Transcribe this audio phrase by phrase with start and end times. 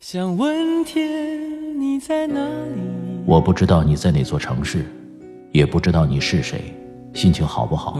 [0.00, 2.80] 想问天，你在哪里？
[3.26, 4.86] 我不知道你在哪座城市，
[5.50, 6.72] 也不知道你是谁，
[7.12, 7.98] 心情好不好？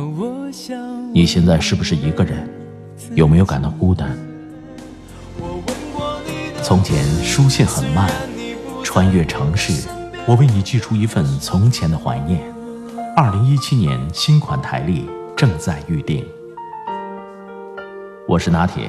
[1.13, 2.49] 你现在是不是一个人？
[3.17, 4.17] 有没有感到孤单？
[6.63, 8.09] 从前书信很慢，
[8.85, 9.89] 穿越城市，
[10.25, 12.41] 我为你寄出一份从前的怀念。
[13.17, 15.05] 二零一七年新款台历
[15.37, 16.25] 正在预定。
[18.29, 18.89] 我是拿铁，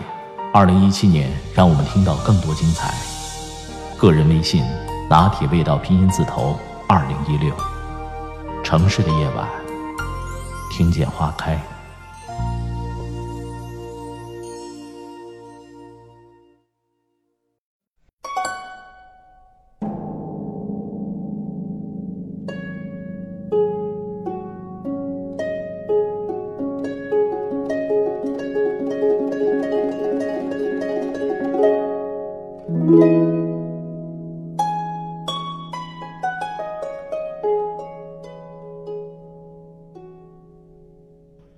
[0.52, 2.91] 二零一七年让我们听到更多精彩。
[3.99, 4.63] 个人微信：
[5.08, 7.53] 拿铁味道拼音字头二零一六。
[8.63, 9.48] 城市的夜晚，
[10.72, 11.62] 听见花开。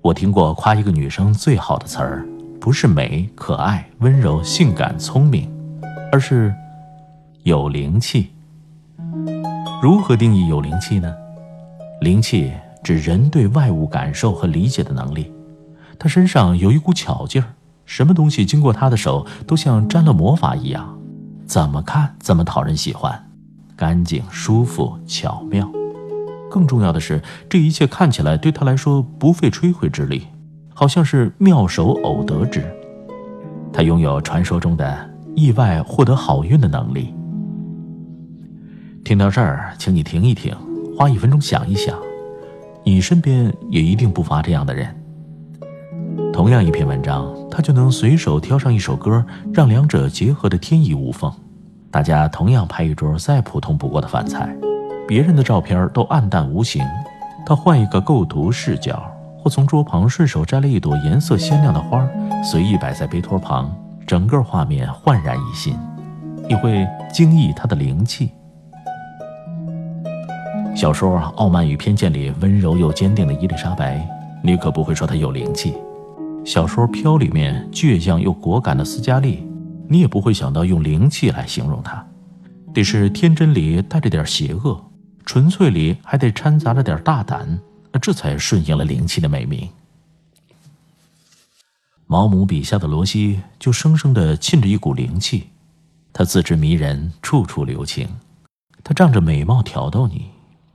[0.03, 2.25] 我听过夸一个女生最好的词儿，
[2.59, 5.47] 不是美、可爱、温柔、性感、聪明，
[6.11, 6.52] 而是
[7.44, 8.31] 有灵气。
[9.79, 11.13] 如何定义有灵气呢？
[12.02, 12.52] 灵气
[12.83, 15.31] 指人对外物感受和理解的能力。
[15.99, 17.53] 他身上有一股巧劲儿，
[17.85, 20.97] 什么东西经过他的手都像沾了魔法一样，
[21.45, 23.29] 怎么看怎么讨人喜欢，
[23.75, 25.72] 干净、舒服、巧妙。
[26.52, 30.27] 更重要的是，这一切看起来对他来说不费吹灰之力，
[30.73, 32.61] 好像是妙手偶得之。
[33.71, 37.13] 他拥有传说中的意外获得好运的能力。
[39.05, 40.53] 听到这儿，请你停一停，
[40.97, 41.97] 花一分钟想一想，
[42.83, 44.94] 你身边也一定不乏这样的人。
[46.33, 51.31] 同样一篇文章，他就能随手挑上一首歌，让两者结合的天衣无缝。
[51.89, 54.53] 大家同样拍一桌再普通不过的饭菜。
[55.12, 56.81] 别人的照片都暗淡无形，
[57.45, 59.03] 他换一个构图视角，
[59.38, 62.08] 或从桌旁顺手摘了一朵颜色鲜亮的花，
[62.41, 63.69] 随意摆在杯托旁，
[64.08, 65.75] 整个画面焕然一新。
[66.47, 68.31] 你会惊异他的灵气。
[70.74, 74.08] 小说《傲慢与偏见》里温柔又坚定的伊丽莎白，
[74.41, 75.74] 你可不会说她有灵气；
[76.46, 79.46] 小说《飘》里面倔强又果敢的斯嘉丽，
[79.90, 82.02] 你也不会想到用灵气来形容她，
[82.74, 84.81] 得是天真里带着点邪恶。
[85.26, 87.59] 纯粹里还得掺杂着点大胆，
[88.02, 89.70] 这才顺应了灵气的美名。
[92.08, 95.50] 毛姆笔下的罗西就生生的沁着一股灵气，
[96.12, 98.08] 他自知迷人，处处留情。
[98.84, 100.32] 他仗着美貌挑逗你，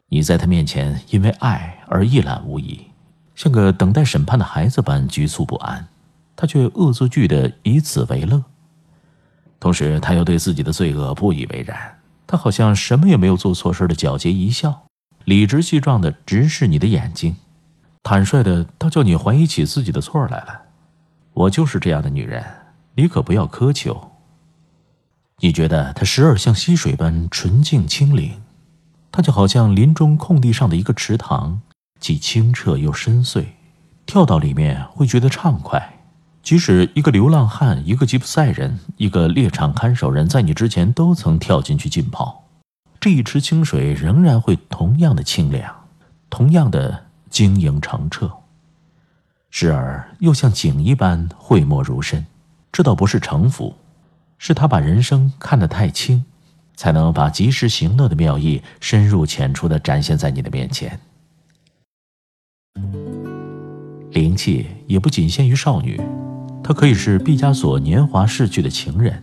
[0.09, 2.87] 你在他面前因为爱而一览无遗，
[3.35, 5.87] 像个等待审判的孩子般局促不安。
[6.35, 8.45] 他却恶作剧的以此为乐，
[9.59, 11.99] 同时他又对自己的罪恶不以为然。
[12.27, 14.87] 他好像什么也没有做错事的皎洁一笑，
[15.25, 17.37] 理直气壮的直视你的眼睛，
[18.03, 20.63] 坦率的倒叫你怀疑起自己的错来了。
[21.35, 22.45] 我就是这样的女人，
[22.95, 24.13] 你可不要苛求。
[25.41, 28.43] 你觉得她时而像溪水般纯净清灵，
[29.13, 31.61] 她就好像林中空地上的一个池塘，
[32.01, 33.45] 既清澈又深邃，
[34.07, 35.96] 跳到里面会觉得畅快。
[36.47, 42.45] 即使一个流浪汉、一个吉普赛人、一个猎场看守人在你之前都曾跳进去浸泡，
[43.01, 45.75] 这一池清水仍然会同样的清凉，
[46.31, 48.31] 同样的晶莹澄澈，
[49.51, 52.25] 时而又像景一般讳莫如深。
[52.71, 53.75] 这倒不是城府，
[54.39, 56.25] 是他把人生看得太轻，
[56.77, 61.01] 才能把及时行乐的妙意深入浅出的展现在你的面前。
[64.13, 66.01] 灵气也不仅限于少女。
[66.67, 69.23] 他可以是毕加索年华逝去的情人，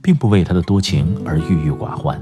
[0.00, 2.18] 并不为他的多情而郁郁寡欢。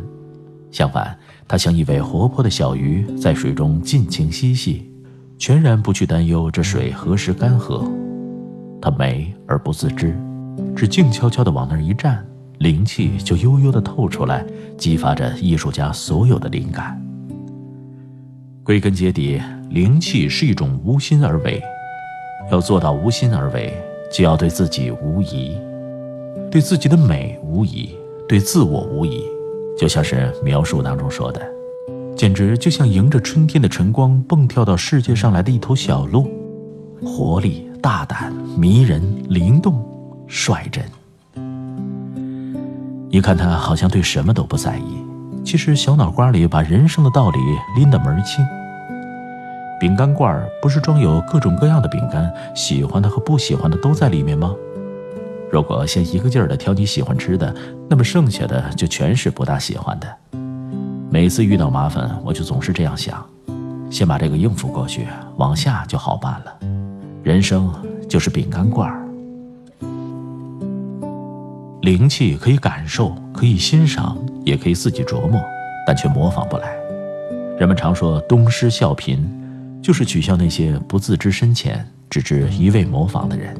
[0.72, 1.16] 相反，
[1.46, 4.90] 他像一尾活泼的小鱼，在水中尽情嬉戏，
[5.38, 7.88] 全然不去担忧这水何时干涸。
[8.82, 10.18] 他美而不自知，
[10.74, 12.26] 只静悄悄地往那儿一站，
[12.58, 14.44] 灵气就悠悠地透出来，
[14.76, 17.00] 激发着艺术家所有的灵感。
[18.64, 19.40] 归根结底，
[19.70, 21.62] 灵气是一种无心而为，
[22.50, 23.72] 要做到无心而为。
[24.16, 25.54] 就要对自己无疑，
[26.50, 27.94] 对自己的美无疑，
[28.26, 29.22] 对自我无疑，
[29.78, 31.46] 就像是描述当中说的，
[32.16, 36.30] 简直就像迎着春天的晨光蹦跳到世界上来的一头小鹿，
[37.04, 39.84] 活力、大胆、迷人、灵动、
[40.26, 40.82] 率真。
[43.10, 47.38] 一看他好像对什么都不在意，其实小脑瓜里把人生的道理
[47.76, 48.42] 拎得门清。
[49.78, 54.54] 饼干罐不是装有各种各样的饼干，喜欢的和不喜欢的都在里面吗？
[55.50, 57.54] 如果先一个劲儿的挑你喜欢吃的，
[57.88, 60.06] 那么剩下的就全是不大喜欢的。
[61.10, 63.24] 每次遇到麻烦，我就总是这样想：
[63.90, 65.06] 先把这个应付过去，
[65.36, 66.58] 往下就好办了。
[67.22, 67.70] 人生
[68.08, 69.06] 就是饼干罐儿，
[71.82, 75.40] 灵气可以感受，可以欣赏，也可以自己琢磨，
[75.86, 76.74] 但却模仿不来。
[77.58, 79.18] 人们常说东施效颦，
[79.86, 83.54] 就是取笑那些不自知深浅，只知一味模仿的人。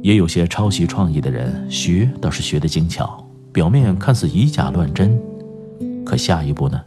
[0.00, 5.20] 也有些抄袭创意的人，学倒是学得精巧，表面看似以假乱真，
[6.06, 6.80] 可下一步呢？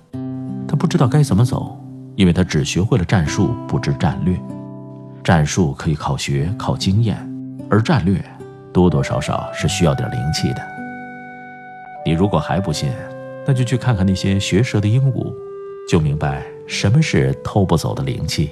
[0.69, 1.77] 他不知道该怎么走，
[2.15, 4.39] 因为他只学会了战术，不知战略。
[5.21, 7.17] 战术可以靠学、靠经验，
[7.69, 8.23] 而战略
[8.71, 10.65] 多多少少是需要点灵气的。
[12.05, 12.89] 你如果还不信，
[13.45, 15.33] 那就去看看那些学蛇的鹦鹉，
[15.89, 18.51] 就明白什么是偷不走的灵气。